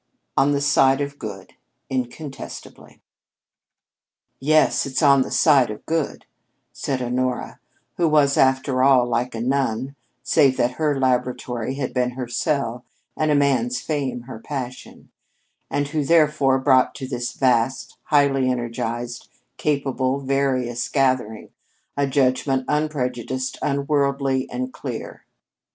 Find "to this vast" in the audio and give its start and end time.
16.95-17.99